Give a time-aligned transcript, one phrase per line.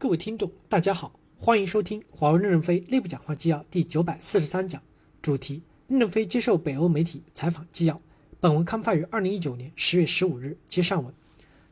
[0.00, 4.80] 各位听众，大家好，欢迎收听华为任正非内部讲话纪要第九百四十三讲，
[5.20, 8.00] 主题：任正非接受北欧媒体采访纪要。
[8.38, 10.56] 本文刊发于二零一九年十月十五日。
[10.68, 11.12] 接上文，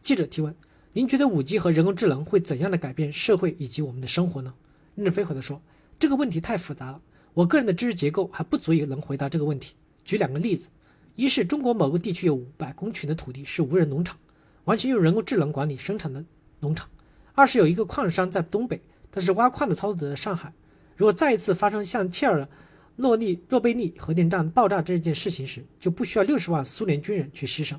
[0.03, 0.53] 记者提问：
[0.93, 4.53] 您觉得五 G 和人工智能会怎样的改变社会以及我们的生活呢？
[4.97, 5.63] 任正非回答说：
[5.97, 7.01] 这个问题太复杂了，
[7.33, 9.77] 我个人的知识结构还不足以能回答这个问题。
[10.03, 10.71] 举两个例子：
[11.15, 14.19] 一是中国某个地区有五百公顷的土地是无人农场，
[14.65, 16.25] 完全用人工智能管理生产的
[16.59, 16.89] 农场。
[17.37, 18.81] 二是有一个矿山在东北，
[19.11, 20.51] 但是挖矿的操作者在上海。
[20.97, 22.49] 如果再一次发生像切尔
[22.97, 27.77] 诺利诺贝利核电站爆炸这件事情时，就不需要六十万苏联军人去牺牲，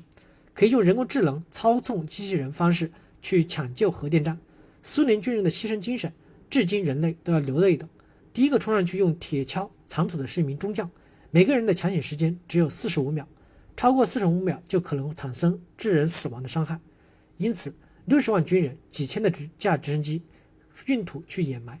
[0.54, 4.38] 可以用人工智能操纵机器人方式去抢救核电站。
[4.80, 6.12] 苏联军人的牺牲精神，
[6.48, 7.88] 至今人类都要流泪的。
[8.32, 10.88] 第一个冲上去用铁锹铲土的是一名中将，
[11.32, 13.26] 每个人的抢险时间只有四十五秒，
[13.76, 16.78] 超过四十五秒就可能产生致人死亡的伤害，
[17.38, 17.74] 因此。
[18.08, 20.22] 六十万军人，几千的直架直升机
[20.86, 21.78] 运土去掩埋。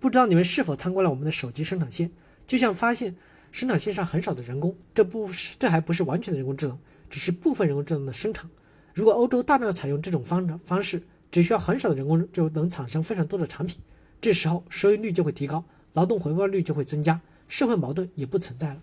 [0.00, 2.10] 不知道你们是否参观了我们的手机生产线？
[2.46, 3.14] 就像发现
[3.50, 6.78] 生产线上很少的人工，这不是这还不是完全的人工智能，
[7.10, 8.48] 只是部分人工智能的生产。
[8.94, 13.78] 如果欧洲大量采用这种方方式，只需要很少的人工就能产生非常多的产品，
[14.22, 18.82] 这时候收益率就会提高，劳动回报率就会增加，社会矛盾也不存在了。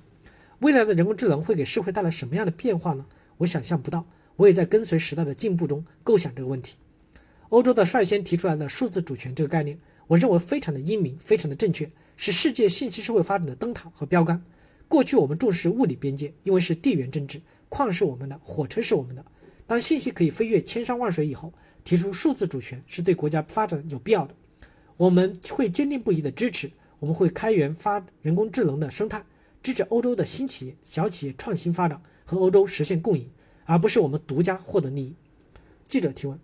[0.60, 3.08] 未来的人工智能会给社会带来什么样的变化呢？
[3.38, 4.06] 我想象不到。
[4.40, 6.78] 我也在跟随时代的进步中构想这个问题。
[7.50, 14.42] 欧洲的率先提出来的数字主权这个概念，我认为非常的英明，非常的正确，是世界信息社会发展的灯塔和标杆。
[14.88, 19.26] 过去我们重视物理边界，因为是地缘政治，矿是我们的，火车是我们的。
[19.68, 21.52] 当信息可以飞越千山万水以后，
[21.84, 24.34] 提出数字主权是对国家发展有必要的。
[24.96, 29.26] 我们会坚定不移的支持，我们会开源发人工智能的生态，
[29.62, 33.30] 支持欧洲的新企业、小企业创新发展，和欧洲实现共赢。
[33.70, 35.14] 而不是我们独家获得利益。
[35.84, 36.40] 记者提问：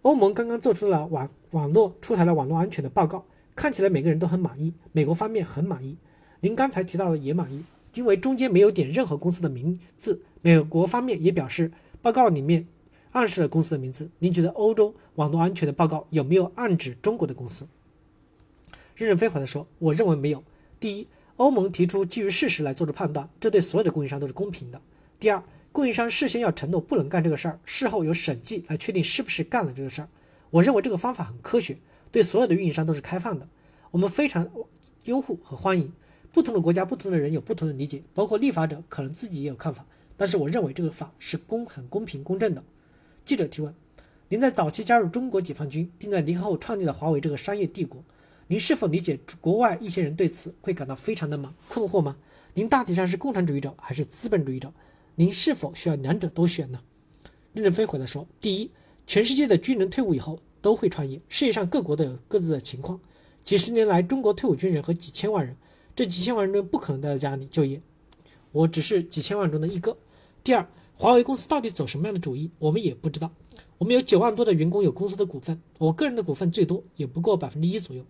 [0.00, 5.98] 欧盟刚刚做出了网网络出台了网络安全的报告，看起来每个人都很满意，美国方面很满意，
[6.40, 7.62] 您刚才提到的也满意，
[7.96, 10.22] 因为中间没有点任何公司的名字。
[10.40, 11.70] 美国方面也表示，
[12.00, 12.66] 报告里面
[13.12, 14.08] 暗示了公司的名字。
[14.20, 17.68] 您觉得欧洲网络安全的报告有没有暗指中国的公司？
[18.94, 20.42] 任正非回答说：我认为没有。
[20.80, 24.80] 第一，欧盟提出基于事实来做出判断，这对所有的供应商都是公平的。
[25.18, 25.42] 第二。
[25.72, 30.08] 供应商事先要承诺不能干这个事儿，事后有审计来确定是不是干了这个事儿。
[30.50, 31.78] 我认为这个方法很科学，
[32.10, 33.48] 对所有的运营商都是开放的。
[33.92, 34.50] 我们非常
[35.04, 35.92] 优护和欢迎。
[36.32, 39.84] 不同的国家、不同的人有不同的理解，包括立法者可能自己也有看法。
[40.16, 42.62] 但是我认为这个法是公、很公平、公正的。
[43.24, 43.74] 记者提问：
[44.28, 48.02] 您在早期加入中国解放军，并在离开后创立了华为这个商业帝国，
[48.46, 52.16] 您是否理解国外一些人对此会感到非常的忙困惑吗？
[52.54, 54.72] 您大体上是共产主义者还是资本主义者？
[55.16, 56.80] 您是否需要两者都选呢？
[57.52, 58.70] 任正非回答说：第一，
[59.06, 63.00] 全世界的军人退伍以后都会创业，世界上各国都有各自的情况。
[63.42, 65.56] 几十年来，中国退伍军人和几千万人，
[65.96, 67.82] 这几千万人中不可能待在家里就业，
[68.52, 69.96] 我只是几千万中的一个。
[70.44, 73.32] 第二，华为公司到底走什么样的主意，我们也不知道。
[73.78, 78.04] 我们有九万多的员工有公司的股份，我个人的股份最多也不过百分之一左右。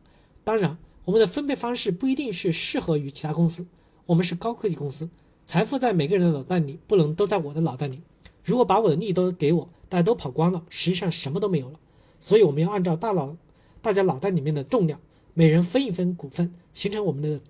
[0.44, 3.66] 当然，我们的分配方式不一定是适合于其他公司，
[4.06, 5.08] 我们是高科技公司。
[5.50, 7.98] 财富在每个人的脑袋里，不能都在我的脑袋里。
[8.44, 11.80] 如果把我的利都给我，大家都跑光了，实际上什么都没有了。
[12.20, 13.36] 所以我们要按照大脑，
[13.82, 15.00] 大家脑袋里面的重量，
[15.34, 17.40] 每人分一分股份，形成我们的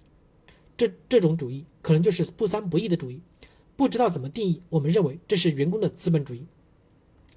[0.78, 3.21] 这这种主义，可能就是不三不义的主义。
[3.77, 6.47] 不知道怎么定义，我们认为这是员工的资本主义。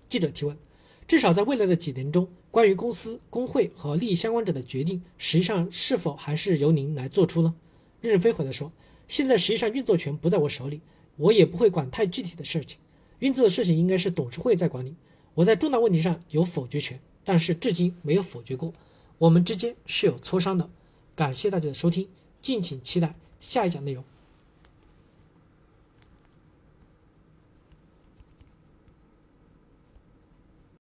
[0.07, 0.57] 记者提问：
[1.06, 7.53] 至少在未来的几年中，关于公司、工会和利益相关者的决定，实际上是否还是由您来做出呢？
[8.00, 8.72] 任正非回答说。
[9.08, 10.81] 现在实际上运作权不在我手里，
[11.18, 12.80] 我也不会管太具体的事情。
[13.19, 14.96] 运作的事情应该是董事会在管理。
[15.36, 18.74] 我在重大问题上有否决权，但是至今没有否决过。
[19.18, 20.69] 我们之间是有磋商的。
[21.16, 22.08] 感谢大家的收听，
[22.41, 24.03] 敬请期待下一讲内容。